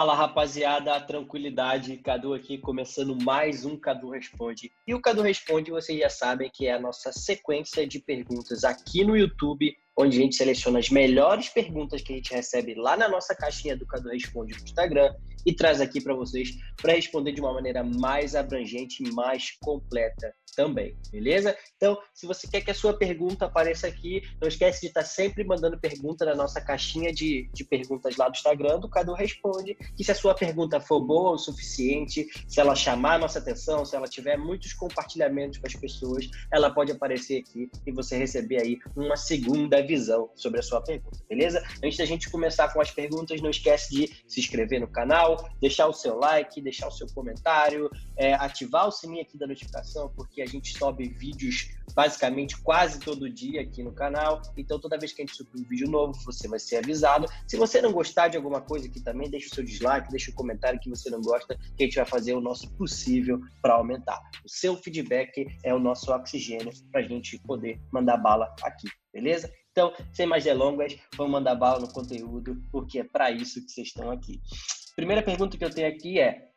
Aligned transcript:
Fala 0.00 0.14
rapaziada, 0.14 0.98
tranquilidade, 0.98 1.98
Cadu 1.98 2.32
aqui 2.32 2.56
começando 2.56 3.14
mais 3.22 3.66
um 3.66 3.76
Cadu 3.76 4.08
Responde. 4.08 4.72
E 4.88 4.94
o 4.94 5.00
Cadu 5.02 5.20
Responde, 5.20 5.70
vocês 5.70 6.00
já 6.00 6.08
sabem 6.08 6.48
que 6.48 6.66
é 6.66 6.72
a 6.72 6.80
nossa 6.80 7.12
sequência 7.12 7.86
de 7.86 7.98
perguntas 7.98 8.64
aqui 8.64 9.04
no 9.04 9.14
YouTube, 9.14 9.76
onde 9.96 10.18
a 10.18 10.22
gente 10.22 10.36
seleciona 10.36 10.78
as 10.78 10.90
melhores 10.90 11.48
perguntas 11.48 12.02
que 12.02 12.12
a 12.12 12.16
gente 12.16 12.32
recebe 12.32 12.74
lá 12.74 12.96
na 12.96 13.08
nossa 13.08 13.34
caixinha 13.34 13.76
do 13.76 13.86
Cadu 13.86 14.08
Responde 14.08 14.54
no 14.56 14.62
Instagram 14.62 15.14
e 15.44 15.54
traz 15.54 15.80
aqui 15.80 16.00
para 16.00 16.14
vocês 16.14 16.50
para 16.76 16.94
responder 16.94 17.32
de 17.32 17.40
uma 17.40 17.52
maneira 17.52 17.82
mais 17.82 18.34
abrangente 18.34 19.02
e 19.02 19.12
mais 19.12 19.52
completa 19.60 20.34
também, 20.54 20.96
beleza? 21.10 21.56
Então, 21.76 21.98
se 22.12 22.26
você 22.26 22.46
quer 22.48 22.60
que 22.60 22.70
a 22.70 22.74
sua 22.74 22.92
pergunta 22.92 23.46
apareça 23.46 23.86
aqui, 23.86 24.22
não 24.40 24.48
esquece 24.48 24.80
de 24.80 24.88
estar 24.88 25.04
sempre 25.04 25.44
mandando 25.44 25.78
pergunta 25.78 26.24
na 26.24 26.34
nossa 26.34 26.60
caixinha 26.60 27.12
de, 27.12 27.48
de 27.52 27.64
perguntas 27.64 28.16
lá 28.16 28.28
do 28.28 28.34
Instagram, 28.34 28.80
do 28.80 28.88
Cadu 28.88 29.14
Responde, 29.14 29.76
que 29.96 30.04
se 30.04 30.10
a 30.10 30.14
sua 30.14 30.34
pergunta 30.34 30.80
for 30.80 31.00
boa 31.00 31.32
o 31.32 31.38
suficiente, 31.38 32.26
se 32.48 32.60
ela 32.60 32.74
chamar 32.74 33.14
a 33.14 33.18
nossa 33.18 33.38
atenção, 33.38 33.84
se 33.84 33.94
ela 33.94 34.08
tiver 34.08 34.36
muitos 34.36 34.72
compartilhamentos 34.72 35.58
com 35.58 35.66
as 35.66 35.74
pessoas, 35.74 36.28
ela 36.52 36.70
pode 36.70 36.92
aparecer 36.92 37.40
aqui 37.40 37.70
e 37.86 37.92
você 37.92 38.16
receber 38.18 38.60
aí 38.60 38.78
uma 38.96 39.16
segunda 39.16 39.79
visão 39.82 40.30
sobre 40.34 40.60
a 40.60 40.62
sua 40.62 40.80
pergunta, 40.80 41.18
beleza? 41.28 41.62
Antes 41.82 41.98
da 41.98 42.04
gente 42.04 42.30
começar 42.30 42.72
com 42.72 42.80
as 42.80 42.90
perguntas, 42.90 43.40
não 43.40 43.50
esquece 43.50 43.90
de 43.94 44.24
se 44.26 44.40
inscrever 44.40 44.80
no 44.80 44.88
canal, 44.88 45.48
deixar 45.60 45.86
o 45.86 45.92
seu 45.92 46.18
like, 46.18 46.60
deixar 46.60 46.88
o 46.88 46.92
seu 46.92 47.06
comentário, 47.14 47.90
é, 48.16 48.34
ativar 48.34 48.88
o 48.88 48.92
sininho 48.92 49.22
aqui 49.22 49.38
da 49.38 49.46
notificação, 49.46 50.12
porque 50.14 50.42
a 50.42 50.46
gente 50.46 50.76
sobe 50.76 51.08
vídeos 51.08 51.68
basicamente 51.94 52.56
quase 52.60 53.00
todo 53.00 53.28
dia 53.28 53.62
aqui 53.62 53.82
no 53.82 53.92
canal. 53.92 54.40
Então, 54.56 54.78
toda 54.78 54.98
vez 54.98 55.12
que 55.12 55.22
a 55.22 55.26
gente 55.26 55.36
subir 55.36 55.60
um 55.60 55.64
vídeo 55.64 55.88
novo, 55.88 56.12
você 56.24 56.48
vai 56.48 56.58
ser 56.58 56.76
avisado. 56.76 57.26
Se 57.46 57.56
você 57.56 57.80
não 57.80 57.92
gostar 57.92 58.28
de 58.28 58.36
alguma 58.36 58.60
coisa 58.60 58.86
aqui 58.86 59.00
também, 59.00 59.30
deixa 59.30 59.48
o 59.48 59.54
seu 59.54 59.64
dislike, 59.64 60.10
deixa 60.10 60.30
o 60.30 60.34
comentário 60.34 60.80
que 60.80 60.88
você 60.88 61.10
não 61.10 61.20
gosta, 61.20 61.56
que 61.76 61.82
a 61.82 61.86
gente 61.86 61.96
vai 61.96 62.06
fazer 62.06 62.34
o 62.34 62.40
nosso 62.40 62.70
possível 62.74 63.40
para 63.62 63.74
aumentar. 63.74 64.20
O 64.44 64.48
seu 64.48 64.76
feedback 64.76 65.46
é 65.64 65.74
o 65.74 65.78
nosso 65.78 66.12
oxigênio 66.12 66.72
para 66.90 67.00
a 67.00 67.04
gente 67.04 67.38
poder 67.40 67.80
mandar 67.92 68.16
bala 68.16 68.54
aqui, 68.62 68.88
beleza? 69.12 69.52
Então, 69.72 69.92
sem 70.12 70.26
mais 70.26 70.44
delongas, 70.44 70.96
vamos 71.16 71.32
mandar 71.32 71.54
bala 71.54 71.80
no 71.80 71.92
conteúdo, 71.92 72.60
porque 72.72 73.00
é 73.00 73.04
para 73.04 73.30
isso 73.30 73.64
que 73.64 73.70
vocês 73.70 73.88
estão 73.88 74.10
aqui. 74.10 74.40
Primeira 74.96 75.22
pergunta 75.22 75.56
que 75.56 75.64
eu 75.64 75.70
tenho 75.70 75.88
aqui 75.88 76.18
é: 76.18 76.48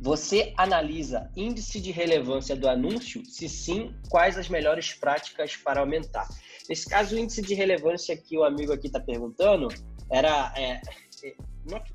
você 0.00 0.52
analisa 0.56 1.30
índice 1.36 1.80
de 1.80 1.92
relevância 1.92 2.56
do 2.56 2.68
anúncio? 2.68 3.24
Se 3.24 3.48
sim, 3.48 3.94
quais 4.10 4.36
as 4.36 4.48
melhores 4.48 4.92
práticas 4.92 5.56
para 5.56 5.80
aumentar? 5.80 6.28
Nesse 6.68 6.88
caso, 6.88 7.14
o 7.14 7.18
índice 7.18 7.40
de 7.40 7.54
relevância 7.54 8.16
que 8.16 8.36
o 8.36 8.44
amigo 8.44 8.72
aqui 8.72 8.88
está 8.88 9.00
perguntando 9.00 9.68
era. 10.10 10.52
É, 10.56 10.80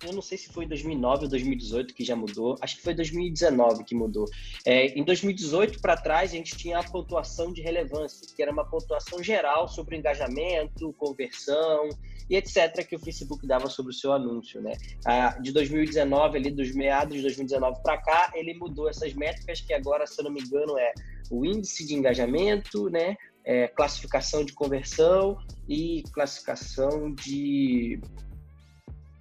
eu 0.05 0.13
não 0.13 0.21
sei 0.21 0.37
se 0.37 0.47
foi 0.47 0.65
2009 0.65 1.25
ou 1.25 1.29
2018 1.29 1.93
que 1.93 2.03
já 2.03 2.15
mudou, 2.15 2.55
acho 2.61 2.77
que 2.77 2.81
foi 2.81 2.93
2019 2.93 3.83
que 3.83 3.93
mudou. 3.93 4.25
É, 4.65 4.87
em 4.97 5.03
2018 5.03 5.81
para 5.81 5.97
trás, 5.97 6.31
a 6.31 6.35
gente 6.35 6.55
tinha 6.55 6.79
a 6.79 6.83
pontuação 6.83 7.51
de 7.51 7.61
relevância, 7.61 8.27
que 8.33 8.41
era 8.41 8.51
uma 8.51 8.65
pontuação 8.65 9.21
geral 9.21 9.67
sobre 9.67 9.97
engajamento, 9.97 10.93
conversão 10.93 11.89
e 12.29 12.35
etc. 12.35 12.85
que 12.87 12.95
o 12.95 12.99
Facebook 12.99 13.45
dava 13.45 13.69
sobre 13.69 13.91
o 13.91 13.95
seu 13.95 14.13
anúncio, 14.13 14.61
né? 14.61 14.73
Ah, 15.05 15.37
de 15.39 15.51
2019, 15.51 16.37
ali 16.37 16.51
dos 16.51 16.73
meados 16.73 17.15
de 17.15 17.21
2019 17.21 17.81
para 17.81 17.97
cá, 17.97 18.31
ele 18.35 18.53
mudou 18.53 18.89
essas 18.89 19.13
métricas 19.13 19.61
que 19.61 19.73
agora, 19.73 20.07
se 20.07 20.19
eu 20.19 20.25
não 20.25 20.31
me 20.31 20.41
engano, 20.41 20.77
é 20.77 20.93
o 21.29 21.45
índice 21.45 21.85
de 21.85 21.93
engajamento, 21.93 22.89
né? 22.89 23.15
É, 23.43 23.67
classificação 23.69 24.43
de 24.43 24.51
conversão 24.51 25.37
e 25.69 26.03
classificação 26.11 27.13
de 27.13 27.97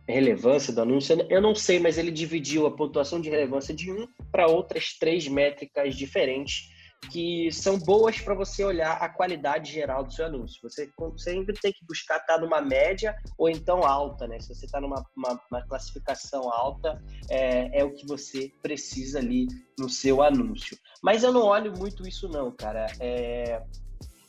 relevância 0.08 0.72
do 0.72 0.82
anúncio. 0.82 1.26
Eu 1.28 1.40
não 1.40 1.54
sei, 1.54 1.78
mas 1.78 1.98
ele 1.98 2.10
dividiu 2.10 2.66
a 2.66 2.70
pontuação 2.70 3.20
de 3.20 3.30
relevância 3.30 3.74
de 3.74 3.90
um 3.90 4.06
para 4.30 4.46
outras 4.46 4.96
três 4.98 5.26
métricas 5.28 5.94
diferentes 5.94 6.74
que 7.10 7.52
são 7.52 7.78
boas 7.78 8.20
para 8.20 8.34
você 8.34 8.64
olhar 8.64 8.92
a 8.94 9.08
qualidade 9.08 9.72
geral 9.72 10.04
do 10.04 10.12
seu 10.12 10.26
anúncio. 10.26 10.60
Você 10.62 10.90
sempre 11.16 11.54
tem 11.54 11.72
que 11.72 11.84
buscar 11.86 12.16
estar 12.16 12.34
tá 12.34 12.40
numa 12.40 12.60
média 12.60 13.14
ou 13.38 13.48
então 13.48 13.84
alta, 13.84 14.26
né? 14.26 14.40
Se 14.40 14.48
você 14.48 14.66
está 14.66 14.80
numa 14.80 15.04
uma, 15.16 15.40
uma 15.50 15.62
classificação 15.66 16.50
alta, 16.52 17.00
é, 17.28 17.80
é, 17.80 17.84
o 17.84 17.92
que 17.92 18.06
você 18.06 18.50
precisa 18.62 19.18
ali 19.18 19.46
no 19.78 19.88
seu 19.88 20.22
anúncio. 20.22 20.76
Mas 21.02 21.22
eu 21.22 21.32
não 21.32 21.42
olho 21.42 21.72
muito 21.76 22.06
isso 22.06 22.28
não, 22.28 22.50
cara. 22.50 22.86
É, 22.98 23.62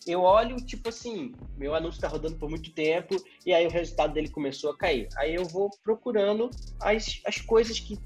eu 0.08 0.22
olho, 0.22 0.56
tipo 0.58 0.90
assim, 0.90 1.34
meu 1.58 1.76
anúncio 1.76 1.98
está 1.98 2.08
rodando 2.08 2.36
por 2.36 2.50
muito 2.50 2.72
tempo 2.72 3.16
e 3.46 3.54
aí 3.54 3.66
o 3.68 3.70
resultado 3.70 4.14
dele 4.14 4.30
começou 4.30 4.72
a 4.72 4.78
cair. 4.78 5.08
Aí 5.18 5.36
eu 5.36 5.46
vou 5.46 5.70
procurando 5.84 6.50
as, 6.82 7.22
as 7.26 7.42
coisas 7.42 7.80
que 7.80 7.98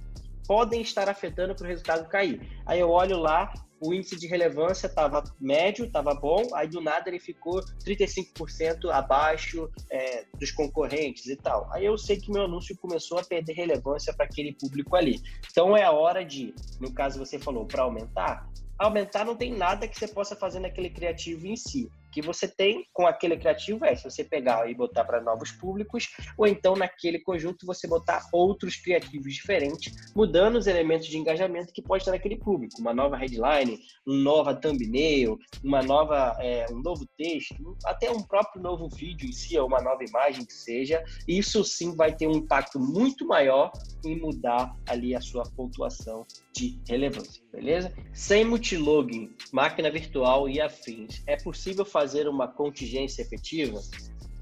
podem 0.47 0.81
estar 0.81 1.07
afetando 1.07 1.55
para 1.55 1.65
o 1.65 1.67
resultado 1.67 2.09
cair. 2.09 2.41
Aí 2.65 2.79
eu 2.79 2.89
olho 2.89 3.17
lá, 3.17 3.53
o 3.79 3.93
índice 3.93 4.15
de 4.15 4.27
relevância 4.27 4.85
estava 4.85 5.23
médio, 5.39 5.85
estava 5.85 6.13
bom, 6.13 6.43
aí 6.53 6.67
do 6.67 6.79
nada 6.79 7.09
ele 7.09 7.19
ficou 7.19 7.61
35% 7.85 8.89
abaixo 8.91 9.69
é, 9.89 10.25
dos 10.39 10.51
concorrentes 10.51 11.25
e 11.25 11.35
tal. 11.35 11.67
Aí 11.73 11.85
eu 11.85 11.97
sei 11.97 12.17
que 12.17 12.31
meu 12.31 12.43
anúncio 12.43 12.77
começou 12.77 13.17
a 13.17 13.23
perder 13.23 13.53
relevância 13.53 14.13
para 14.13 14.25
aquele 14.25 14.53
público 14.53 14.95
ali. 14.95 15.19
Então 15.49 15.75
é 15.75 15.83
a 15.83 15.91
hora 15.91 16.23
de, 16.23 16.53
no 16.79 16.93
caso 16.93 17.17
você 17.17 17.39
falou, 17.39 17.65
para 17.65 17.83
aumentar, 17.83 18.47
aumentar 18.85 19.25
não 19.25 19.35
tem 19.35 19.53
nada 19.53 19.87
que 19.87 19.97
você 19.97 20.07
possa 20.07 20.35
fazer 20.35 20.59
naquele 20.59 20.89
criativo 20.89 21.45
em 21.45 21.55
si. 21.55 21.89
Que 22.11 22.21
você 22.21 22.45
tem 22.45 22.85
com 22.91 23.07
aquele 23.07 23.37
criativo 23.37 23.85
é 23.85 23.95
se 23.95 24.03
você 24.03 24.21
pegar 24.23 24.69
e 24.69 24.75
botar 24.75 25.05
para 25.05 25.21
novos 25.21 25.51
públicos, 25.51 26.09
ou 26.37 26.45
então 26.45 26.75
naquele 26.75 27.19
conjunto 27.19 27.65
você 27.65 27.87
botar 27.87 28.27
outros 28.33 28.75
criativos 28.75 29.33
diferentes, 29.33 29.93
mudando 30.13 30.57
os 30.57 30.67
elementos 30.67 31.07
de 31.07 31.17
engajamento 31.17 31.71
que 31.71 31.81
pode 31.81 32.01
estar 32.01 32.11
naquele 32.11 32.37
público, 32.37 32.81
uma 32.81 32.93
nova 32.93 33.15
headline, 33.15 33.79
uma 34.05 34.17
nova 34.17 34.53
thumbnail, 34.53 35.37
uma 35.63 35.81
nova, 35.81 36.35
é, 36.41 36.65
um 36.69 36.81
novo 36.81 37.07
texto, 37.17 37.77
até 37.85 38.11
um 38.11 38.21
próprio 38.21 38.61
novo 38.61 38.89
vídeo 38.89 39.29
em 39.29 39.31
si, 39.31 39.57
ou 39.57 39.67
uma 39.67 39.81
nova 39.81 40.03
imagem 40.03 40.43
que 40.43 40.53
seja, 40.53 41.01
isso 41.25 41.63
sim 41.63 41.95
vai 41.95 42.13
ter 42.13 42.27
um 42.27 42.33
impacto 42.33 42.77
muito 42.77 43.25
maior 43.25 43.71
em 44.03 44.19
mudar 44.19 44.75
ali 44.89 45.15
a 45.15 45.21
sua 45.21 45.43
pontuação 45.55 46.25
de 46.53 46.79
relevância, 46.87 47.41
beleza? 47.51 47.93
Sem 48.13 48.45
multilogin, 48.45 49.33
máquina 49.51 49.89
virtual 49.89 50.49
e 50.49 50.59
afins, 50.61 51.23
é 51.25 51.35
possível 51.37 51.85
fazer 51.85 52.01
fazer 52.11 52.27
uma 52.27 52.47
contingência 52.47 53.21
efetiva, 53.21 53.79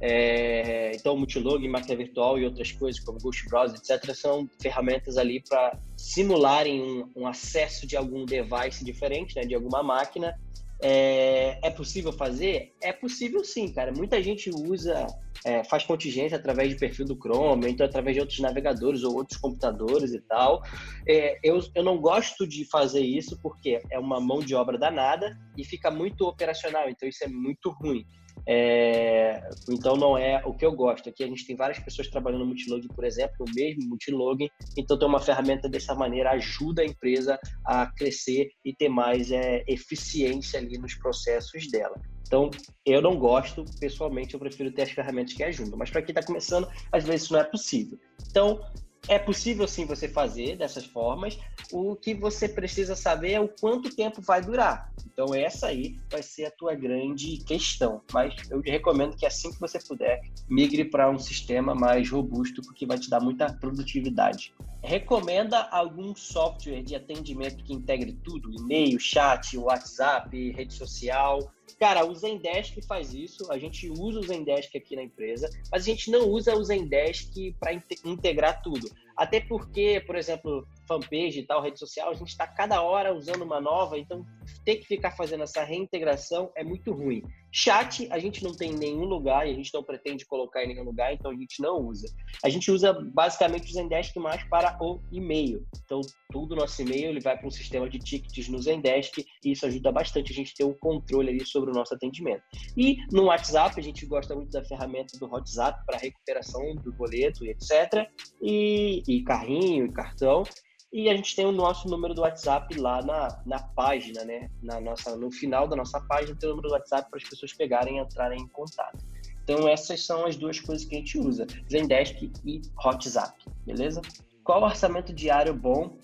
é, 0.02 0.94
então, 0.96 1.18
Multilog, 1.18 1.68
máquina 1.68 1.96
virtual 1.98 2.40
e 2.40 2.46
outras 2.46 2.72
coisas, 2.72 3.02
como 3.02 3.20
Ghost 3.20 3.48
Browser, 3.50 3.78
etc., 3.78 4.16
são 4.16 4.50
ferramentas 4.62 5.18
ali 5.18 5.42
para 5.42 5.78
simularem 5.98 6.82
um, 6.82 7.10
um, 7.18 7.28
acesso 7.28 7.86
de 7.86 7.98
algum 7.98 8.26
device 8.26 8.86
diferente, 8.86 9.36
né, 9.36 9.42
de 9.42 9.54
alguma 9.54 9.84
máquina. 9.84 10.34
É, 10.82 11.60
é 11.62 11.70
possível 11.70 12.14
fazer? 12.14 12.74
É 12.82 12.94
possível 12.94 13.44
sim, 13.44 13.68
cara. 13.74 13.92
Muita 13.92 14.24
gente 14.24 14.50
usa, 14.50 15.06
é, 15.46 15.64
faz 15.64 15.84
contingência 15.84 16.38
através 16.38 16.70
de 16.70 16.76
perfil 16.76 17.06
do 17.06 17.16
Chrome, 17.16 17.70
então 17.70 17.86
através 17.86 18.16
de 18.16 18.22
outros 18.22 18.40
navegadores 18.40 19.04
ou 19.04 19.16
outros 19.16 19.38
computadores 19.38 20.14
e 20.14 20.20
tal. 20.22 20.62
É, 21.08 21.40
eu, 21.44 21.60
eu 21.76 21.84
não 21.84 22.00
gosto 22.00 22.48
de 22.48 22.66
fazer 22.66 23.02
isso 23.02 23.40
porque 23.42 23.82
é 23.90 24.00
uma 24.00 24.20
mão 24.20 24.40
de 24.40 24.56
obra 24.56 24.78
danada 24.78 25.38
e 25.58 25.64
fica 25.64 25.90
muito 25.90 26.28
operacional, 26.28 26.90
então 26.90 27.08
isso 27.08 27.24
é 27.24 27.28
muito 27.28 27.70
ruim. 27.70 28.06
É, 28.48 29.42
então 29.70 29.96
não 29.96 30.18
é 30.18 30.42
o 30.46 30.54
que 30.54 30.66
eu 30.66 30.72
gosto. 30.72 31.10
Aqui 31.10 31.24
a 31.24 31.28
gente 31.28 31.46
tem 31.46 31.56
várias 31.56 31.80
pessoas 31.80 32.08
trabalhando 32.08 32.42
no 32.42 32.48
multilog, 32.48 32.88
por 32.90 33.04
exemplo, 33.04 33.46
o 33.48 33.56
mesmo 33.56 33.88
multilog. 33.88 34.50
Então 34.78 34.98
ter 34.98 35.06
uma 35.06 35.20
ferramenta 35.20 35.70
dessa 35.70 35.94
maneira 35.96 36.32
ajuda 36.32 36.82
a 36.82 36.86
empresa 36.86 37.40
a 37.66 37.86
crescer 37.86 38.50
e 38.64 38.74
ter 38.74 38.90
mais 38.90 39.32
é, 39.32 39.64
eficiência 39.68 40.60
ali 40.60 40.78
nos 40.78 40.96
processos 40.96 41.70
dela. 41.70 42.00
Então, 42.30 42.52
eu 42.86 43.02
não 43.02 43.18
gosto, 43.18 43.66
pessoalmente, 43.80 44.36
eu 44.36 44.40
prefiro 44.40 44.72
ter 44.72 44.84
as 44.84 44.92
ferramentas 44.92 45.34
que 45.34 45.44
ajudam. 45.44 45.80
Mas 45.80 45.90
para 45.90 46.04
quem 46.04 46.12
está 46.14 46.22
começando, 46.22 46.70
às 46.92 47.04
vezes 47.04 47.24
isso 47.24 47.34
não 47.34 47.40
é 47.40 47.44
possível. 47.44 47.98
Então, 48.30 48.62
é 49.10 49.18
possível 49.18 49.68
sim 49.68 49.86
você 49.86 50.08
fazer 50.08 50.56
dessas 50.56 50.86
formas. 50.86 51.38
O 51.72 51.96
que 51.96 52.14
você 52.14 52.48
precisa 52.48 52.96
saber 52.96 53.32
é 53.32 53.40
o 53.40 53.50
quanto 53.50 53.94
tempo 53.94 54.22
vai 54.22 54.40
durar. 54.40 54.88
Então 55.06 55.34
essa 55.34 55.68
aí 55.68 55.98
vai 56.12 56.22
ser 56.22 56.46
a 56.46 56.52
tua 56.52 56.76
grande 56.76 57.38
questão. 57.44 58.02
Mas 58.14 58.36
eu 58.52 58.62
recomendo 58.62 59.18
que 59.18 59.26
assim 59.26 59.52
que 59.52 59.60
você 59.60 59.80
puder, 59.80 60.22
migre 60.48 60.86
para 60.86 61.10
um 61.10 61.18
sistema 61.18 61.74
mais 61.74 62.08
robusto, 62.08 62.62
porque 62.62 62.86
vai 62.86 63.00
te 63.00 63.10
dar 63.10 63.20
muita 63.20 63.52
produtividade. 63.52 64.54
Recomenda 64.82 65.68
algum 65.72 66.16
software 66.16 66.82
de 66.82 66.96
atendimento 66.96 67.64
que 67.64 67.74
integre 67.74 68.14
tudo? 68.24 68.52
E-mail, 68.52 69.00
chat, 69.00 69.58
WhatsApp, 69.58 70.52
rede 70.52 70.74
social? 70.74 71.52
Cara, 71.78 72.06
o 72.06 72.16
Zendesk 72.16 72.82
faz 72.88 73.14
isso, 73.14 73.52
a 73.52 73.58
gente 73.58 73.90
usa 73.90 74.20
o 74.20 74.24
Zendesk 74.24 74.76
aqui 74.76 74.96
na 74.96 75.04
empresa, 75.04 75.50
mas 75.72 75.84
a 75.84 75.86
gente 75.86 76.10
não 76.10 76.28
usa 76.30 76.56
o 76.56 76.64
Zendesk 76.64 77.54
para 77.60 77.74
integrar 78.06 78.62
tudo. 78.62 78.90
Até 79.16 79.42
porque, 79.42 80.02
por 80.06 80.16
exemplo, 80.16 80.68
fanpage 80.90 81.40
e 81.40 81.46
tal, 81.46 81.62
rede 81.62 81.78
social, 81.78 82.10
a 82.10 82.14
gente 82.16 82.30
está 82.30 82.48
cada 82.48 82.82
hora 82.82 83.16
usando 83.16 83.44
uma 83.44 83.62
nova, 83.62 83.98
então 83.98 84.26
ter 84.66 84.78
que 84.78 84.88
ficar 84.88 85.12
fazendo 85.12 85.44
essa 85.44 85.64
reintegração 85.64 86.52
é 86.56 86.64
muito 86.64 86.92
ruim. 86.92 87.22
Chat 87.52 88.08
a 88.12 88.20
gente 88.20 88.44
não 88.44 88.52
tem 88.52 88.72
em 88.72 88.78
nenhum 88.78 89.06
lugar 89.06 89.48
e 89.48 89.52
a 89.52 89.54
gente 89.54 89.74
não 89.74 89.84
pretende 89.84 90.26
colocar 90.26 90.64
em 90.64 90.68
nenhum 90.68 90.84
lugar, 90.84 91.14
então 91.14 91.32
a 91.32 91.36
gente 91.36 91.62
não 91.62 91.78
usa. 91.78 92.08
A 92.44 92.50
gente 92.50 92.72
usa 92.72 92.94
basicamente 92.94 93.70
o 93.70 93.74
Zendesk 93.74 94.16
mais 94.18 94.44
para 94.46 94.78
o 94.82 95.00
e-mail. 95.12 95.66
Então, 95.86 96.02
tudo 96.32 96.56
nosso 96.56 96.82
e-mail 96.82 97.10
ele 97.10 97.20
vai 97.20 97.38
para 97.38 97.48
um 97.48 97.52
sistema 97.52 97.90
de 97.90 98.00
tickets 98.00 98.48
no 98.50 98.62
Zendesk 98.62 99.20
e 99.44 99.52
isso 99.52 99.66
ajuda 99.66 99.92
bastante 99.92 100.32
a 100.32 100.36
gente 100.36 100.54
ter 100.54 100.64
um 100.64 100.74
controle 100.74 101.30
ali 101.30 101.46
sobre 101.46 101.72
o 101.72 101.74
nosso 101.74 101.94
atendimento. 101.94 102.44
E 102.78 102.98
no 103.12 103.26
WhatsApp, 103.26 103.80
a 103.80 103.84
gente 103.84 104.06
gosta 104.06 104.36
muito 104.36 104.52
da 104.52 104.64
ferramenta 104.64 105.18
do 105.18 105.28
WhatsApp 105.28 105.84
para 105.86 105.98
recuperação 105.98 106.76
do 106.76 106.92
boleto 106.94 107.46
e 107.46 107.50
etc. 107.50 108.08
E, 108.42 109.04
e 109.08 109.24
carrinho 109.24 109.86
e 109.86 109.92
cartão. 109.92 110.44
E 110.92 111.08
a 111.08 111.16
gente 111.16 111.36
tem 111.36 111.46
o 111.46 111.52
nosso 111.52 111.88
número 111.88 112.16
do 112.16 112.22
WhatsApp 112.22 112.76
lá 112.80 113.02
na, 113.04 113.42
na 113.46 113.60
página, 113.60 114.24
né? 114.24 114.50
Na 114.62 114.82
nossa, 114.82 115.16
no 115.16 115.32
final 115.32 115.68
da 115.68 115.76
nossa 115.76 116.02
página 116.02 116.36
tem 116.36 116.50
o 116.50 116.54
número 116.54 116.70
do 116.70 116.74
WhatsApp 116.74 117.10
para 117.10 117.18
as 117.18 117.30
pessoas 117.30 117.54
pegarem 117.54 117.98
e 117.98 118.02
entrarem 118.02 118.42
em 118.42 118.48
contato. 118.48 118.98
Então 119.44 119.68
essas 119.68 120.04
são 120.04 120.26
as 120.26 120.36
duas 120.36 120.60
coisas 120.60 120.86
que 120.86 120.96
a 120.96 121.00
gente 121.00 121.18
usa, 121.18 121.46
Zendesk 121.72 122.32
e 122.46 122.62
WhatsApp, 122.84 123.36
beleza? 123.66 124.02
Qual 124.44 124.64
orçamento 124.64 125.14
diário 125.14 125.54
bom 125.54 125.96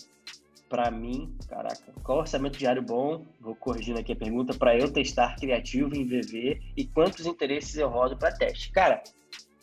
para 0.68 0.90
mim? 0.90 1.36
Caraca, 1.48 1.92
qual 2.02 2.18
orçamento 2.18 2.58
diário 2.58 2.82
bom? 2.82 3.24
Vou 3.40 3.54
corrigindo 3.56 3.98
aqui 3.98 4.12
a 4.12 4.16
pergunta 4.16 4.54
para 4.54 4.76
eu 4.76 4.92
testar 4.92 5.36
criativo 5.36 5.96
em 5.96 6.04
VV 6.04 6.60
e 6.76 6.84
quantos 6.86 7.26
interesses 7.26 7.76
eu 7.76 7.88
rodo 7.88 8.16
para 8.16 8.32
teste. 8.32 8.70
Cara, 8.70 9.02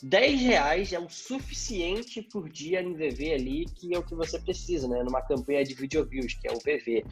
10 0.03 0.41
reais 0.41 0.91
é 0.91 0.99
o 0.99 1.09
suficiente 1.09 2.21
por 2.21 2.49
dia 2.49 2.81
em 2.81 2.93
VV 2.93 3.33
ali, 3.33 3.65
que 3.65 3.95
é 3.95 3.97
o 3.97 4.03
que 4.03 4.13
você 4.13 4.37
precisa, 4.37 4.85
né? 4.85 5.01
Numa 5.01 5.21
campanha 5.21 5.63
de 5.63 5.73
video 5.73 6.05
views, 6.05 6.33
que 6.33 6.45
é 6.45 6.51
o 6.51 6.57
VV. 6.59 7.05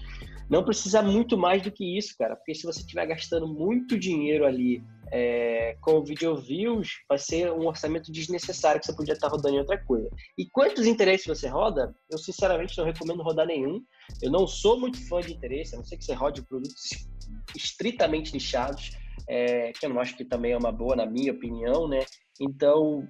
Não 0.50 0.62
precisa 0.62 1.02
muito 1.02 1.38
mais 1.38 1.62
do 1.62 1.72
que 1.72 1.98
isso, 1.98 2.14
cara, 2.18 2.36
porque 2.36 2.54
se 2.54 2.66
você 2.66 2.82
estiver 2.82 3.06
gastando 3.06 3.48
muito 3.48 3.98
dinheiro 3.98 4.46
ali 4.46 4.84
é, 5.10 5.78
com 5.80 6.04
video 6.04 6.36
views, 6.36 6.90
vai 7.08 7.18
ser 7.18 7.50
um 7.54 7.66
orçamento 7.66 8.12
desnecessário 8.12 8.82
que 8.82 8.88
você 8.88 8.94
podia 8.94 9.14
estar 9.14 9.30
rodando 9.30 9.56
em 9.56 9.60
outra 9.60 9.78
coisa. 9.78 10.10
E 10.38 10.46
quantos 10.50 10.86
interesses 10.86 11.26
você 11.26 11.48
roda? 11.48 11.96
Eu 12.10 12.18
sinceramente 12.18 12.78
não 12.78 12.84
recomendo 12.84 13.24
rodar 13.24 13.48
nenhum. 13.48 13.82
Eu 14.22 14.30
não 14.30 14.46
sou 14.46 14.78
muito 14.78 14.98
fã 15.08 15.22
de 15.22 15.32
interesse, 15.32 15.76
a 15.76 15.78
não 15.78 15.86
ser 15.86 15.96
que 15.96 16.04
você 16.04 16.14
rode 16.14 16.42
produtos 16.42 17.08
estritamente 17.56 18.34
nichados, 18.34 18.92
é, 19.30 19.72
que 19.72 19.86
eu 19.86 19.90
não 19.90 20.02
acho 20.02 20.18
que 20.18 20.26
também 20.26 20.52
é 20.52 20.58
uma 20.58 20.74
boa, 20.74 20.94
na 20.94 21.06
minha 21.06 21.32
opinião, 21.32 21.88
né? 21.88 22.02
Então, 22.42 23.08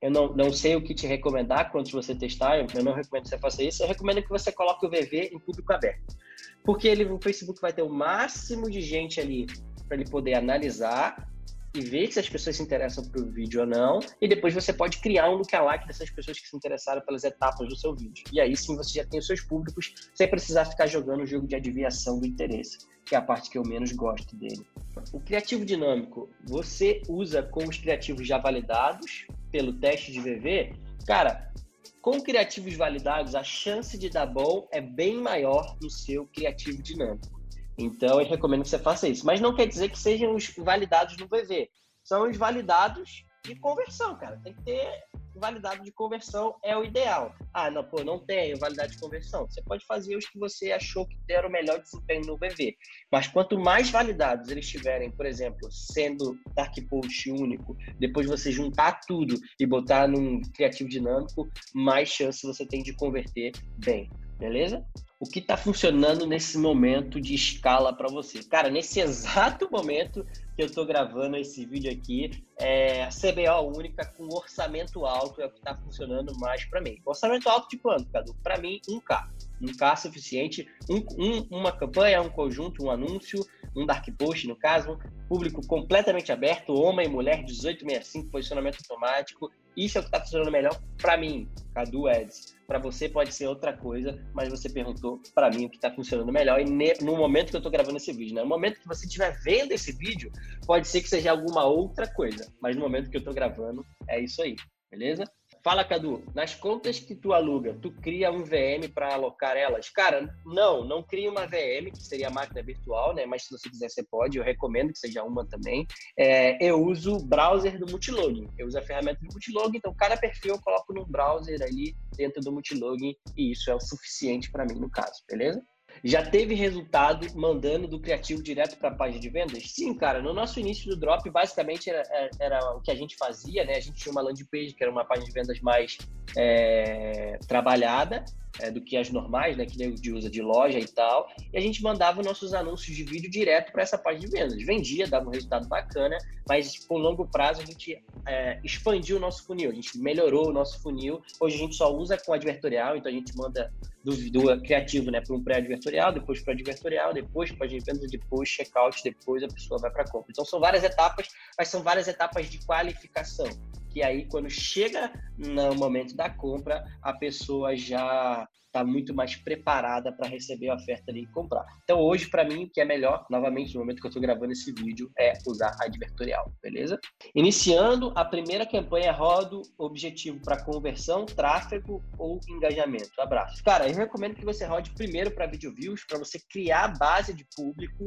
eu 0.00 0.10
não, 0.10 0.34
não 0.34 0.50
sei 0.50 0.74
o 0.76 0.82
que 0.82 0.94
te 0.94 1.06
recomendar 1.06 1.70
quando 1.70 1.90
você 1.90 2.14
testar, 2.14 2.58
eu 2.58 2.82
não 2.82 2.94
recomendo 2.94 3.24
que 3.24 3.28
você 3.28 3.38
faça 3.38 3.62
isso, 3.62 3.82
eu 3.82 3.88
recomendo 3.88 4.22
que 4.22 4.30
você 4.30 4.50
coloque 4.50 4.86
o 4.86 4.88
VV 4.88 5.30
em 5.32 5.38
público 5.38 5.74
aberto. 5.74 6.16
Porque 6.64 6.88
ele, 6.88 7.04
o 7.04 7.20
Facebook 7.20 7.60
vai 7.60 7.72
ter 7.72 7.82
o 7.82 7.90
máximo 7.90 8.70
de 8.70 8.80
gente 8.80 9.20
ali 9.20 9.46
para 9.86 9.98
ele 9.98 10.08
poder 10.08 10.34
analisar 10.34 11.28
e 11.76 11.80
ver 11.80 12.10
se 12.10 12.18
as 12.18 12.28
pessoas 12.28 12.56
se 12.56 12.62
interessam 12.62 13.04
pelo 13.04 13.30
vídeo 13.30 13.60
ou 13.60 13.66
não, 13.66 14.00
e 14.20 14.26
depois 14.26 14.54
você 14.54 14.72
pode 14.72 14.98
criar 14.98 15.28
um 15.28 15.34
lookalike 15.34 15.86
dessas 15.86 16.10
pessoas 16.10 16.40
que 16.40 16.48
se 16.48 16.56
interessaram 16.56 17.02
pelas 17.02 17.24
etapas 17.24 17.68
do 17.68 17.76
seu 17.76 17.94
vídeo. 17.94 18.24
E 18.32 18.40
aí 18.40 18.56
sim 18.56 18.76
você 18.76 18.98
já 19.00 19.04
tem 19.04 19.20
os 19.20 19.26
seus 19.26 19.40
públicos 19.40 19.92
sem 20.14 20.28
precisar 20.28 20.64
ficar 20.64 20.86
jogando 20.86 21.22
o 21.22 21.26
jogo 21.26 21.46
de 21.46 21.54
adivinhação 21.54 22.18
do 22.18 22.26
interesse, 22.26 22.78
que 23.04 23.14
é 23.14 23.18
a 23.18 23.22
parte 23.22 23.50
que 23.50 23.58
eu 23.58 23.62
menos 23.62 23.92
gosto 23.92 24.34
dele. 24.36 24.66
O 25.12 25.20
criativo 25.20 25.64
dinâmico, 25.64 26.30
você 26.44 27.02
usa 27.08 27.42
com 27.42 27.64
os 27.64 27.76
criativos 27.76 28.26
já 28.26 28.38
validados 28.38 29.26
pelo 29.52 29.74
teste 29.74 30.10
de 30.10 30.20
VV? 30.20 30.72
Cara, 31.06 31.52
com 32.00 32.20
criativos 32.20 32.74
validados, 32.74 33.34
a 33.34 33.42
chance 33.42 33.98
de 33.98 34.08
dar 34.08 34.26
bom 34.26 34.66
é 34.72 34.80
bem 34.80 35.20
maior 35.20 35.76
no 35.82 35.90
seu 35.90 36.26
criativo 36.26 36.82
dinâmico. 36.82 37.35
Então, 37.78 38.20
eu 38.20 38.26
recomendo 38.26 38.62
que 38.62 38.68
você 38.68 38.78
faça 38.78 39.08
isso. 39.08 39.26
Mas 39.26 39.40
não 39.40 39.54
quer 39.54 39.66
dizer 39.66 39.90
que 39.90 39.98
sejam 39.98 40.34
os 40.34 40.52
validados 40.56 41.16
no 41.16 41.26
VV. 41.26 41.68
São 42.02 42.28
os 42.28 42.36
validados 42.36 43.24
de 43.44 43.54
conversão, 43.56 44.16
cara. 44.16 44.40
Tem 44.42 44.54
que 44.54 44.62
ter 44.62 45.04
validado 45.38 45.82
de 45.82 45.92
conversão 45.92 46.56
é 46.62 46.76
o 46.76 46.84
ideal. 46.84 47.34
Ah, 47.52 47.70
não, 47.70 47.84
pô, 47.84 48.02
não 48.02 48.18
tenho 48.18 48.58
validade 48.58 48.92
de 48.92 48.98
conversão. 48.98 49.46
Você 49.48 49.62
pode 49.62 49.84
fazer 49.86 50.16
os 50.16 50.26
que 50.26 50.38
você 50.38 50.72
achou 50.72 51.06
que 51.06 51.16
deram 51.26 51.48
o 51.48 51.52
melhor 51.52 51.80
desempenho 51.80 52.26
no 52.26 52.36
VV. 52.36 52.76
Mas 53.12 53.26
quanto 53.28 53.58
mais 53.58 53.90
validados 53.90 54.50
eles 54.50 54.68
tiverem, 54.68 55.10
por 55.10 55.26
exemplo, 55.26 55.70
sendo 55.70 56.38
Dark 56.54 56.74
Post 56.88 57.30
único, 57.30 57.76
depois 57.98 58.26
você 58.26 58.50
juntar 58.50 59.00
tudo 59.06 59.38
e 59.60 59.66
botar 59.66 60.08
num 60.08 60.40
criativo 60.54 60.88
dinâmico, 60.88 61.48
mais 61.74 62.08
chance 62.08 62.46
você 62.46 62.66
tem 62.66 62.82
de 62.82 62.94
converter 62.94 63.52
bem. 63.84 64.10
Beleza? 64.38 64.84
O 65.18 65.26
que 65.26 65.38
está 65.38 65.56
funcionando 65.56 66.26
nesse 66.26 66.58
momento 66.58 67.20
de 67.20 67.34
escala 67.34 67.92
para 67.92 68.08
você. 68.08 68.42
Cara, 68.42 68.70
nesse 68.70 69.00
exato 69.00 69.68
momento 69.70 70.26
que 70.56 70.62
eu 70.62 70.66
estou 70.66 70.86
gravando 70.86 71.36
esse 71.36 71.66
vídeo 71.66 71.92
aqui, 71.92 72.30
é 72.58 73.04
a 73.04 73.08
CBO 73.08 73.76
única 73.76 74.06
com 74.06 74.24
orçamento 74.34 75.04
alto 75.04 75.42
é 75.42 75.46
o 75.46 75.50
que 75.50 75.58
está 75.58 75.76
funcionando 75.76 76.34
mais 76.38 76.64
para 76.64 76.80
mim. 76.80 76.96
Orçamento 77.04 77.46
alto 77.48 77.68
de 77.68 77.76
quanto, 77.76 78.10
Cadu? 78.10 78.34
Para 78.42 78.56
mim, 78.56 78.80
1K. 78.88 79.28
1K 79.60 79.96
suficiente. 79.96 80.66
Um, 80.88 81.04
um, 81.18 81.46
uma 81.50 81.72
campanha, 81.72 82.22
um 82.22 82.30
conjunto, 82.30 82.84
um 82.84 82.90
anúncio, 82.90 83.46
um 83.76 83.84
dark 83.84 84.06
post, 84.16 84.48
no 84.48 84.56
caso, 84.56 84.98
público 85.28 85.60
completamente 85.66 86.32
aberto, 86.32 86.72
homem, 86.72 87.06
mulher, 87.06 87.42
1865, 87.42 88.30
posicionamento 88.30 88.78
automático. 88.78 89.50
Isso 89.76 89.98
é 89.98 90.00
o 90.00 90.04
que 90.04 90.08
está 90.08 90.20
funcionando 90.20 90.50
melhor 90.50 90.80
para 90.96 91.18
mim, 91.18 91.46
Cadu 91.74 92.08
Eds. 92.08 92.56
Para 92.66 92.78
você 92.78 93.08
pode 93.08 93.34
ser 93.34 93.46
outra 93.46 93.76
coisa, 93.76 94.18
mas 94.32 94.48
você 94.48 94.70
perguntou 94.70 95.20
para 95.34 95.50
mim 95.50 95.66
o 95.66 95.70
que 95.70 95.76
está 95.76 95.90
funcionando 95.90 96.32
melhor. 96.32 96.60
E 96.60 96.64
no 97.04 97.16
momento 97.16 97.50
que 97.50 97.56
eu 97.56 97.58
estou 97.58 97.70
gravando 97.70 97.98
esse 97.98 98.10
vídeo, 98.12 98.34
né? 98.34 98.42
no 98.42 98.48
momento 98.48 98.80
que 98.80 98.88
você 98.88 99.04
estiver 99.04 99.38
vendo 99.42 99.72
esse 99.72 99.92
vídeo, 99.92 100.32
pode 100.66 100.88
ser 100.88 101.00
que 101.00 101.08
seja 101.08 101.30
alguma 101.30 101.64
outra 101.64 102.06
coisa. 102.06 102.50
Mas 102.60 102.74
no 102.74 102.82
momento 102.82 103.10
que 103.10 103.16
eu 103.16 103.20
estou 103.20 103.34
gravando, 103.34 103.84
é 104.08 104.20
isso 104.20 104.42
aí, 104.42 104.56
beleza? 104.90 105.24
Fala, 105.62 105.84
Cadu, 105.84 106.22
nas 106.32 106.54
contas 106.54 107.00
que 107.00 107.14
tu 107.14 107.32
aluga, 107.32 107.76
tu 107.82 107.90
cria 108.00 108.30
um 108.30 108.44
VM 108.44 108.88
para 108.94 109.14
alocar 109.14 109.56
elas? 109.56 109.90
Cara, 109.90 110.32
não, 110.44 110.84
não 110.84 111.02
cria 111.02 111.28
uma 111.28 111.46
VM, 111.46 111.90
que 111.92 112.04
seria 112.04 112.28
a 112.28 112.30
máquina 112.30 112.62
virtual, 112.62 113.12
né? 113.12 113.26
Mas 113.26 113.42
se 113.42 113.50
você 113.50 113.68
quiser, 113.68 113.88
você 113.88 114.04
pode, 114.04 114.38
eu 114.38 114.44
recomendo 114.44 114.92
que 114.92 114.98
seja 114.98 115.24
uma 115.24 115.44
também. 115.44 115.84
É, 116.16 116.64
eu 116.64 116.80
uso 116.80 117.16
o 117.16 117.26
browser 117.26 117.78
do 117.80 117.90
Multilogin, 117.90 118.48
eu 118.56 118.68
uso 118.68 118.78
a 118.78 118.82
ferramenta 118.82 119.18
do 119.20 119.32
Multilogin, 119.32 119.78
então 119.78 119.92
cada 119.98 120.16
perfil 120.16 120.54
eu 120.54 120.60
coloco 120.60 120.92
no 120.92 121.04
browser 121.04 121.60
ali 121.62 121.96
dentro 122.16 122.40
do 122.40 122.52
Multilogin 122.52 123.14
e 123.36 123.50
isso 123.50 123.68
é 123.68 123.74
o 123.74 123.80
suficiente 123.80 124.50
para 124.52 124.64
mim 124.64 124.78
no 124.78 124.88
caso, 124.88 125.20
beleza? 125.28 125.60
Já 126.04 126.24
teve 126.24 126.54
resultado 126.54 127.26
mandando 127.34 127.88
do 127.88 127.98
criativo 127.98 128.42
direto 128.42 128.76
para 128.76 128.90
a 128.90 128.94
página 128.94 129.20
de 129.20 129.28
vendas? 129.28 129.70
Sim, 129.70 129.94
cara. 129.94 130.22
No 130.22 130.32
nosso 130.32 130.60
início 130.60 130.90
do 130.90 130.96
Drop, 130.96 131.28
basicamente 131.30 131.90
era, 131.90 132.02
era, 132.38 132.76
o 132.76 132.80
que 132.80 132.90
a 132.90 132.94
gente 132.94 133.16
fazia, 133.16 133.64
né? 133.64 133.76
A 133.76 133.80
gente 133.80 133.96
tinha 133.96 134.12
uma 134.12 134.22
landing 134.22 134.44
page, 134.44 134.74
que 134.74 134.82
era 134.82 134.92
uma 134.92 135.04
página 135.04 135.26
de 135.26 135.32
vendas 135.32 135.60
mais 135.60 135.98
é, 136.36 137.38
trabalhada 137.46 138.24
é, 138.60 138.70
do 138.70 138.80
que 138.80 138.96
as 138.96 139.10
normais, 139.10 139.56
né? 139.56 139.66
Que 139.66 139.78
nem 139.78 139.94
de 139.94 140.12
usa 140.12 140.30
de 140.30 140.42
loja 140.42 140.78
e 140.78 140.86
tal. 140.86 141.28
E 141.52 141.58
a 141.58 141.60
gente 141.60 141.82
mandava 141.82 142.22
nossos 142.22 142.54
anúncios 142.54 142.96
de 142.96 143.04
vídeo 143.04 143.30
direto 143.30 143.72
para 143.72 143.82
essa 143.82 143.98
página 143.98 144.26
de 144.26 144.32
vendas. 144.32 144.62
Vendia, 144.62 145.06
dava 145.06 145.28
um 145.28 145.32
resultado 145.32 145.68
bacana, 145.68 146.16
mas 146.48 146.76
por 146.86 146.98
longo 146.98 147.26
prazo 147.26 147.62
a 147.62 147.64
gente 147.64 148.02
é, 148.26 148.60
expandiu 148.64 149.16
o 149.16 149.20
nosso 149.20 149.44
funil, 149.44 149.70
a 149.70 149.74
gente 149.74 149.98
melhorou 149.98 150.48
o 150.48 150.52
nosso 150.52 150.80
funil. 150.80 151.22
Hoje 151.40 151.56
a 151.56 151.58
gente 151.58 151.74
só 151.74 151.94
usa 151.94 152.16
com 152.18 152.32
advertorial, 152.32 152.96
então 152.96 153.10
a 153.10 153.14
gente 153.14 153.36
manda 153.36 153.72
do, 154.04 154.14
do 154.30 154.62
criativo 154.62 155.10
né, 155.10 155.20
para 155.20 155.34
um 155.34 155.42
pré-advertorial, 155.42 156.12
depois 156.12 156.40
para 156.40 156.52
advertorial, 156.52 157.12
depois 157.12 157.50
para 157.52 157.66
de 157.66 157.78
vendas, 157.80 158.10
depois 158.10 158.48
checkout, 158.48 159.02
depois 159.02 159.42
a 159.42 159.48
pessoa 159.48 159.80
vai 159.80 159.90
para 159.90 160.02
a 160.02 160.10
compra. 160.10 160.30
Então 160.30 160.44
são 160.44 160.60
várias 160.60 160.84
etapas, 160.84 161.28
mas 161.58 161.68
são 161.68 161.82
várias 161.82 162.06
etapas 162.06 162.48
de 162.48 162.58
qualificação 162.64 163.48
que 163.96 164.02
aí 164.02 164.26
quando 164.26 164.50
chega 164.50 165.10
no 165.38 165.74
momento 165.74 166.14
da 166.14 166.28
compra, 166.28 166.84
a 167.00 167.14
pessoa 167.14 167.74
já 167.74 168.46
está 168.76 168.84
muito 168.84 169.14
mais 169.14 169.36
preparada 169.36 170.12
para 170.12 170.28
receber 170.28 170.68
a 170.68 170.74
oferta 170.74 171.10
ali 171.10 171.22
e 171.22 171.26
comprar. 171.28 171.64
Então 171.84 171.98
hoje 172.00 172.28
para 172.28 172.44
mim 172.44 172.64
o 172.64 172.70
que 172.70 172.80
é 172.80 172.84
melhor, 172.84 173.26
novamente 173.30 173.74
no 173.74 173.80
momento 173.80 174.00
que 174.00 174.06
eu 174.06 174.10
estou 174.10 174.22
gravando 174.22 174.52
esse 174.52 174.72
vídeo, 174.72 175.10
é 175.18 175.32
usar 175.46 175.74
advertorial, 175.80 176.52
beleza? 176.62 176.98
Iniciando 177.34 178.12
a 178.14 178.24
primeira 178.24 178.66
campanha 178.66 179.12
rodo 179.12 179.62
objetivo 179.78 180.40
para 180.42 180.62
conversão, 180.62 181.24
tráfego 181.24 182.02
ou 182.18 182.38
engajamento. 182.48 183.10
Abraço. 183.18 183.62
Cara, 183.64 183.88
eu 183.88 183.94
recomendo 183.94 184.34
que 184.34 184.44
você 184.44 184.66
rode 184.66 184.90
primeiro 184.90 185.30
para 185.30 185.46
video 185.46 185.72
views, 185.74 186.04
para 186.06 186.18
você 186.18 186.38
criar 186.50 186.84
a 186.84 186.88
base 186.88 187.32
de 187.32 187.46
público 187.56 188.06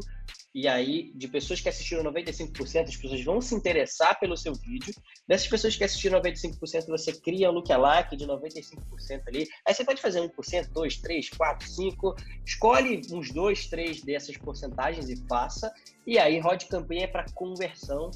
e 0.53 0.67
aí 0.67 1.11
de 1.15 1.27
pessoas 1.27 1.61
que 1.61 1.69
assistiram 1.69 2.03
95%, 2.03 2.87
as 2.87 2.95
pessoas 2.95 3.23
vão 3.23 3.39
se 3.39 3.53
interessar 3.53 4.19
pelo 4.19 4.35
seu 4.35 4.53
vídeo. 4.53 4.93
Dessas 5.27 5.47
pessoas 5.47 5.75
que 5.75 5.83
assistiram 5.83 6.19
95%, 6.21 6.87
você 6.87 7.13
cria 7.13 7.49
um 7.49 7.53
lookalike 7.53 8.17
de 8.17 8.25
95% 8.25 9.21
ali. 9.27 9.47
Aí 9.67 9.73
você 9.73 9.83
pode 9.83 10.01
fazer 10.01 10.21
1%, 10.21 10.58
2, 10.67 10.97
3, 10.97 11.29
4, 11.29 11.67
5. 11.67 12.15
Escolhe 12.45 13.01
uns 13.11 13.31
2, 13.31 13.67
3 13.67 14.01
dessas 14.01 14.37
porcentagens 14.37 15.09
e 15.09 15.15
faça. 15.27 15.73
E 16.05 16.17
aí 16.17 16.39
rode 16.39 16.65
campanha 16.67 17.07
para 17.07 17.25
conversão 17.33 18.11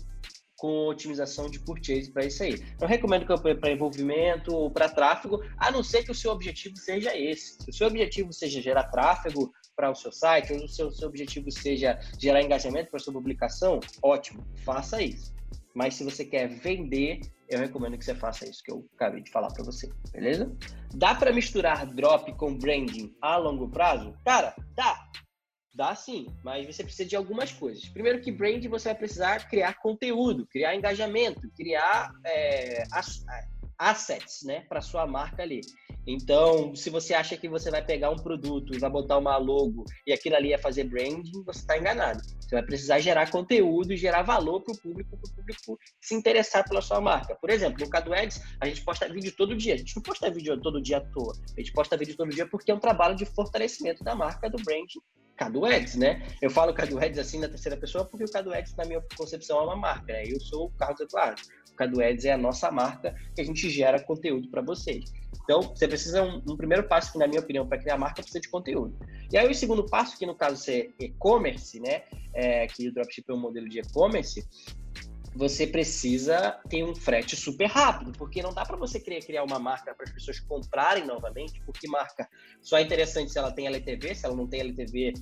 com 0.63 0.87
otimização 0.87 1.49
de 1.49 1.59
purchase 1.59 2.09
para 2.09 2.25
isso 2.25 2.41
aí. 2.41 2.63
Não 2.79 2.87
recomendo 2.87 3.25
para 3.25 3.71
envolvimento 3.71 4.55
ou 4.55 4.71
para 4.71 4.87
tráfego, 4.87 5.43
a 5.57 5.69
não 5.69 5.83
ser 5.83 6.03
que 6.03 6.11
o 6.11 6.15
seu 6.15 6.31
objetivo 6.31 6.77
seja 6.77 7.17
esse. 7.17 7.61
Se 7.61 7.69
o 7.69 7.73
seu 7.73 7.87
objetivo 7.87 8.31
seja 8.31 8.61
gerar 8.61 8.85
tráfego 8.85 9.51
para 9.75 9.91
o 9.91 9.95
seu 9.95 10.09
site, 10.09 10.53
ou 10.53 10.63
o 10.63 10.67
seu, 10.69 10.89
seu 10.89 11.09
objetivo 11.09 11.51
seja 11.51 11.99
gerar 12.17 12.41
engajamento 12.41 12.89
para 12.89 12.99
sua 12.99 13.11
publicação, 13.11 13.81
ótimo, 14.01 14.45
faça 14.63 15.01
isso. 15.01 15.33
Mas 15.73 15.95
se 15.95 16.03
você 16.03 16.23
quer 16.23 16.47
vender, 16.47 17.21
eu 17.49 17.59
recomendo 17.59 17.97
que 17.97 18.05
você 18.05 18.13
faça 18.13 18.47
isso 18.47 18.63
que 18.63 18.71
eu 18.71 18.85
acabei 18.95 19.21
de 19.21 19.31
falar 19.31 19.51
para 19.51 19.63
você, 19.63 19.89
beleza? 20.11 20.55
Dá 20.93 21.15
para 21.15 21.33
misturar 21.33 21.85
drop 21.85 22.31
com 22.33 22.57
branding 22.57 23.15
a 23.21 23.37
longo 23.37 23.69
prazo? 23.69 24.13
Cara, 24.23 24.55
dá. 24.75 25.09
Dá 25.75 25.95
sim, 25.95 26.27
mas 26.43 26.67
você 26.67 26.83
precisa 26.83 27.09
de 27.09 27.15
algumas 27.15 27.51
coisas. 27.51 27.89
Primeiro 27.89 28.21
que 28.21 28.31
brand 28.31 28.63
você 28.67 28.89
vai 28.89 28.95
precisar 28.95 29.49
criar 29.49 29.73
conteúdo, 29.81 30.45
criar 30.45 30.75
engajamento, 30.75 31.49
criar 31.57 32.11
é, 32.23 32.83
assets, 33.89 34.43
né, 34.43 34.61
para 34.69 34.81
sua 34.81 35.05
marca 35.05 35.43
ali. 35.43 35.61
Então, 36.05 36.75
se 36.75 36.89
você 36.89 37.13
acha 37.13 37.37
que 37.37 37.47
você 37.47 37.71
vai 37.71 37.83
pegar 37.83 38.09
um 38.09 38.17
produto 38.17 38.75
e 38.75 38.79
vai 38.79 38.89
botar 38.89 39.17
uma 39.17 39.37
logo 39.37 39.85
e 40.05 40.11
aquilo 40.11 40.35
ali 40.35 40.53
é 40.53 40.57
fazer 40.57 40.83
branding, 40.83 41.43
você 41.45 41.59
está 41.59 41.77
enganado. 41.77 42.21
Você 42.39 42.55
vai 42.55 42.63
precisar 42.63 42.99
gerar 42.99 43.31
conteúdo 43.31 43.93
e 43.93 43.97
gerar 43.97 44.21
valor 44.21 44.61
para 44.61 44.73
o 44.73 44.77
público, 44.77 45.17
para 45.17 45.29
o 45.29 45.35
público 45.35 45.79
se 46.01 46.13
interessar 46.13 46.67
pela 46.67 46.81
sua 46.81 46.99
marca. 46.99 47.35
Por 47.35 47.49
exemplo, 47.49 47.83
no 47.83 47.89
Cadu 47.89 48.13
Ads, 48.13 48.41
a 48.59 48.67
gente 48.67 48.83
posta 48.83 49.07
vídeo 49.07 49.33
todo 49.35 49.55
dia. 49.55 49.75
A 49.75 49.77
gente 49.77 49.95
não 49.95 50.03
posta 50.03 50.29
vídeo 50.29 50.59
todo 50.59 50.81
dia 50.81 50.97
à 50.97 51.01
toa. 51.01 51.33
A 51.55 51.59
gente 51.59 51.71
posta 51.71 51.95
vídeo 51.95 52.17
todo 52.17 52.29
dia 52.29 52.47
porque 52.47 52.71
é 52.71 52.75
um 52.75 52.79
trabalho 52.79 53.15
de 53.15 53.25
fortalecimento 53.25 54.03
da 54.03 54.13
marca, 54.13 54.49
do 54.49 54.61
branding 54.61 54.99
Cadu 55.35 55.65
Ads, 55.65 55.95
né? 55.95 56.21
Eu 56.41 56.49
falo 56.49 56.73
Cadu 56.73 56.99
Ads 56.99 57.17
assim 57.17 57.39
na 57.39 57.47
terceira 57.47 57.77
pessoa 57.77 58.05
porque 58.05 58.23
o 58.23 58.31
Cadu 58.31 58.53
Ads, 58.53 58.75
na 58.75 58.85
minha 58.85 59.01
concepção, 59.17 59.59
é 59.59 59.63
uma 59.63 59.75
marca. 59.75 60.13
Né? 60.13 60.25
Eu 60.27 60.39
sou 60.39 60.67
o 60.67 60.69
Carlos 60.71 60.99
Eduardo. 61.01 61.41
O 61.71 61.75
Cadu 61.75 62.01
Ads 62.01 62.25
é 62.25 62.33
a 62.33 62.37
nossa 62.37 62.71
marca 62.71 63.15
que 63.35 63.41
a 63.41 63.43
gente 63.43 63.69
gera 63.69 63.99
conteúdo 63.99 64.49
para 64.49 64.61
vocês. 64.61 65.11
Então, 65.43 65.61
você 65.61 65.87
precisa, 65.87 66.23
um, 66.23 66.41
um, 66.47 66.55
primeiro 66.55 66.87
passo, 66.87 67.11
que 67.11 67.17
na 67.17 67.27
minha 67.27 67.41
opinião, 67.41 67.67
para 67.67 67.77
criar 67.77 67.97
marca, 67.97 68.21
precisa 68.21 68.39
de 68.39 68.47
conteúdo. 68.47 68.95
E 69.31 69.37
aí, 69.37 69.49
o 69.49 69.55
segundo 69.55 69.85
passo, 69.85 70.17
que 70.17 70.25
no 70.25 70.35
caso 70.35 70.69
é 70.69 70.89
e-commerce, 70.99 71.79
né? 71.79 72.03
É, 72.33 72.67
que 72.67 72.87
o 72.87 72.93
dropship 72.93 73.25
é 73.27 73.33
um 73.33 73.39
modelo 73.39 73.67
de 73.67 73.79
e-commerce, 73.79 74.47
você 75.35 75.65
precisa 75.65 76.59
ter 76.69 76.83
um 76.83 76.93
frete 76.93 77.35
super 77.35 77.65
rápido, 77.65 78.11
porque 78.11 78.41
não 78.41 78.53
dá 78.53 78.63
para 78.63 78.77
você 78.77 78.99
querer 78.99 79.25
criar 79.25 79.43
uma 79.43 79.57
marca 79.57 79.93
para 79.93 80.05
as 80.05 80.11
pessoas 80.11 80.39
comprarem 80.39 81.05
novamente, 81.05 81.61
porque 81.65 81.87
marca 81.87 82.29
só 82.61 82.77
é 82.77 82.81
interessante 82.81 83.31
se 83.31 83.39
ela 83.39 83.51
tem 83.51 83.67
LTV, 83.67 84.15
se 84.15 84.25
ela 84.25 84.35
não 84.35 84.47
tem 84.47 84.59
LTV, 84.59 85.13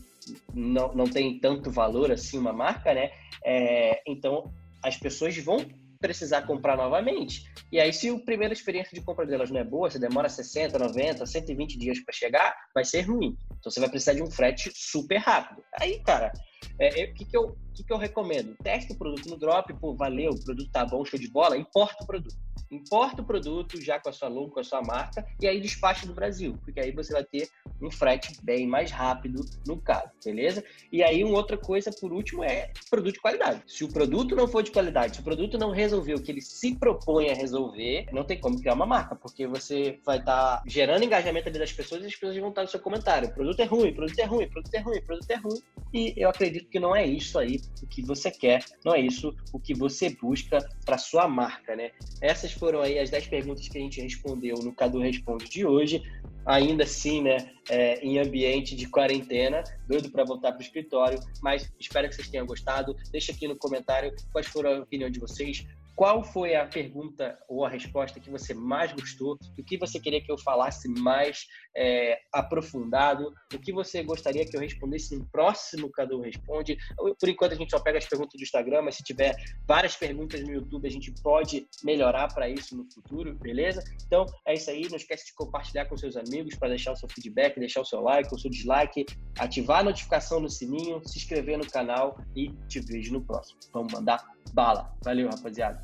não, 0.53 0.93
não 0.93 1.05
tem 1.05 1.39
tanto 1.39 1.71
valor 1.71 2.11
assim 2.11 2.37
uma 2.37 2.53
marca, 2.53 2.93
né? 2.93 3.11
É, 3.43 4.01
então, 4.05 4.53
as 4.83 4.97
pessoas 4.97 5.37
vão 5.37 5.65
precisar 5.99 6.41
comprar 6.41 6.75
novamente. 6.75 7.45
E 7.71 7.79
aí, 7.79 7.93
se 7.93 8.09
a 8.09 8.17
primeira 8.17 8.53
experiência 8.53 8.97
de 8.97 9.05
compra 9.05 9.25
delas 9.25 9.51
não 9.51 9.59
é 9.59 9.63
boa, 9.63 9.89
se 9.89 9.99
demora 9.99 10.27
60, 10.27 10.77
90, 10.77 11.25
120 11.25 11.77
dias 11.77 11.99
para 11.99 12.13
chegar, 12.13 12.55
vai 12.73 12.83
ser 12.83 13.01
ruim. 13.01 13.37
Então, 13.61 13.71
você 13.71 13.79
vai 13.79 13.89
precisar 13.89 14.13
de 14.13 14.23
um 14.23 14.29
frete 14.29 14.71
super 14.75 15.19
rápido. 15.19 15.63
Aí, 15.79 15.99
cara, 15.99 16.33
é, 16.79 16.89
o 16.89 16.99
é, 16.99 17.07
que, 17.07 17.25
que, 17.25 17.37
eu, 17.37 17.55
que, 17.73 17.83
que 17.83 17.93
eu 17.93 17.97
recomendo? 17.97 18.55
Teste 18.63 18.93
o 18.93 18.97
produto 18.97 19.29
no 19.29 19.37
drop, 19.37 19.71
pô, 19.75 19.93
valeu, 19.95 20.31
o 20.31 20.43
produto 20.43 20.69
tá 20.71 20.85
bom, 20.85 21.05
show 21.05 21.19
de 21.19 21.29
bola, 21.29 21.57
importa 21.57 22.03
o 22.03 22.07
produto. 22.07 22.35
Importa 22.71 23.21
o 23.21 23.25
produto 23.25 23.81
já 23.81 23.99
com 23.99 24.09
a 24.09 24.13
sua 24.13 24.29
logo, 24.29 24.51
com 24.51 24.61
a 24.61 24.63
sua 24.63 24.81
marca, 24.81 25.25
e 25.41 25.47
aí 25.47 25.59
despacha 25.59 26.07
do 26.07 26.13
Brasil, 26.13 26.57
porque 26.63 26.79
aí 26.79 26.91
você 26.91 27.11
vai 27.11 27.23
ter 27.23 27.49
um 27.81 27.91
frete 27.91 28.33
bem 28.43 28.65
mais 28.65 28.91
rápido 28.91 29.43
no 29.67 29.81
caso, 29.81 30.09
beleza? 30.23 30.63
E 30.89 31.03
aí, 31.03 31.21
uma 31.23 31.35
outra 31.35 31.57
coisa, 31.57 31.91
por 31.91 32.13
último, 32.13 32.43
é 32.43 32.71
produto 32.89 33.15
de 33.15 33.19
qualidade. 33.19 33.63
Se 33.67 33.83
o 33.83 33.91
produto 33.91 34.35
não 34.35 34.47
for 34.47 34.63
de 34.63 34.71
qualidade, 34.71 35.15
se 35.15 35.21
o 35.21 35.23
produto 35.23 35.57
não 35.57 35.71
resolver 35.71 36.13
o 36.13 36.21
que 36.21 36.31
ele 36.31 36.41
se 36.41 36.75
propõe 36.75 37.29
a 37.29 37.33
resolver, 37.33 38.05
não 38.13 38.23
tem 38.23 38.39
como 38.39 38.57
criar 38.57 38.73
uma 38.73 38.85
marca, 38.85 39.15
porque 39.15 39.45
você 39.45 39.99
vai 40.05 40.19
estar 40.19 40.57
tá 40.57 40.63
gerando 40.65 41.03
engajamento 41.03 41.49
ali 41.49 41.59
das 41.59 41.73
pessoas 41.73 42.03
e 42.03 42.05
as 42.05 42.15
pessoas 42.15 42.37
vão 42.37 42.49
estar 42.49 42.61
no 42.61 42.69
seu 42.69 42.79
comentário. 42.79 43.27
O 43.27 43.33
produto 43.33 43.50
é 43.59 43.65
ruim, 43.65 43.93
produto 43.93 44.19
é 44.19 44.25
ruim, 44.25 44.47
produto 44.47 44.73
é 44.73 44.79
ruim, 44.79 45.01
produto 45.01 45.31
é 45.31 45.35
ruim. 45.35 45.61
E 45.93 46.13
eu 46.15 46.29
acredito 46.29 46.69
que 46.69 46.79
não 46.79 46.95
é 46.95 47.05
isso 47.05 47.37
aí 47.37 47.59
o 47.81 47.87
que 47.87 48.01
você 48.01 48.31
quer, 48.31 48.63
não 48.85 48.93
é 48.93 48.99
isso 48.99 49.35
o 49.51 49.59
que 49.59 49.73
você 49.73 50.09
busca 50.09 50.57
para 50.85 50.97
sua 50.97 51.27
marca, 51.27 51.75
né? 51.75 51.91
Essas 52.21 52.51
foram 52.51 52.81
aí 52.81 52.97
as 52.97 53.09
10 53.09 53.27
perguntas 53.27 53.67
que 53.67 53.77
a 53.77 53.81
gente 53.81 54.01
respondeu 54.01 54.55
no 54.57 54.73
Cadu 54.73 54.99
Responde 54.99 55.49
de 55.49 55.65
hoje. 55.65 56.01
Ainda 56.43 56.85
assim, 56.85 57.21
né, 57.21 57.51
é, 57.69 57.99
em 57.99 58.17
ambiente 58.17 58.75
de 58.75 58.87
quarentena, 58.87 59.63
doido 59.87 60.09
para 60.09 60.23
voltar 60.23 60.51
para 60.51 60.59
o 60.59 60.63
escritório, 60.63 61.19
mas 61.39 61.71
espero 61.79 62.09
que 62.09 62.15
vocês 62.15 62.29
tenham 62.29 62.47
gostado. 62.47 62.95
Deixa 63.11 63.31
aqui 63.31 63.47
no 63.47 63.55
comentário 63.55 64.11
quais 64.31 64.47
foram 64.47 64.71
a 64.71 64.79
opinião 64.79 65.09
de 65.09 65.19
vocês, 65.19 65.67
qual 65.95 66.23
foi 66.23 66.55
a 66.55 66.65
pergunta 66.65 67.37
ou 67.47 67.65
a 67.65 67.69
resposta 67.69 68.19
que 68.19 68.29
você 68.29 68.53
mais 68.53 68.91
gostou? 68.93 69.37
O 69.57 69.63
que 69.63 69.77
você 69.77 69.99
queria 69.99 70.21
que 70.21 70.31
eu 70.31 70.37
falasse 70.37 70.87
mais 70.87 71.45
é, 71.75 72.17
aprofundado? 72.33 73.33
O 73.53 73.59
que 73.59 73.71
você 73.71 74.03
gostaria 74.03 74.45
que 74.45 74.55
eu 74.55 74.61
respondesse 74.61 75.15
no 75.15 75.25
próximo 75.25 75.91
Cadu 75.91 76.21
Responde? 76.21 76.77
Por 77.19 77.29
enquanto 77.29 77.53
a 77.53 77.55
gente 77.55 77.71
só 77.71 77.79
pega 77.79 77.97
as 77.97 78.07
perguntas 78.07 78.37
do 78.37 78.43
Instagram, 78.43 78.83
mas 78.83 78.95
se 78.95 79.03
tiver 79.03 79.35
várias 79.67 79.95
perguntas 79.95 80.41
no 80.41 80.51
YouTube, 80.51 80.87
a 80.87 80.91
gente 80.91 81.13
pode 81.21 81.67
melhorar 81.83 82.33
para 82.33 82.49
isso 82.49 82.75
no 82.75 82.85
futuro, 82.91 83.35
beleza? 83.35 83.83
Então 84.05 84.25
é 84.45 84.53
isso 84.53 84.69
aí. 84.69 84.87
Não 84.89 84.97
esquece 84.97 85.27
de 85.27 85.33
compartilhar 85.33 85.85
com 85.85 85.97
seus 85.97 86.15
amigos 86.15 86.55
para 86.55 86.69
deixar 86.69 86.93
o 86.93 86.95
seu 86.95 87.09
feedback, 87.09 87.59
deixar 87.59 87.81
o 87.81 87.85
seu 87.85 88.01
like, 88.01 88.33
o 88.33 88.39
seu 88.39 88.49
dislike, 88.49 89.05
ativar 89.39 89.79
a 89.79 89.83
notificação 89.83 90.39
no 90.39 90.49
sininho, 90.49 91.01
se 91.07 91.17
inscrever 91.17 91.57
no 91.57 91.69
canal 91.69 92.17
e 92.35 92.49
te 92.67 92.79
vejo 92.79 93.13
no 93.13 93.21
próximo. 93.21 93.59
Vamos 93.73 93.93
mandar 93.93 94.25
bala. 94.53 94.93
Valeu, 95.03 95.29
rapaziada. 95.29 95.83